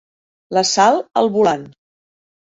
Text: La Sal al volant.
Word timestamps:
La 0.57 0.61
Sal 0.69 0.97
al 1.21 1.29
volant. 1.35 1.67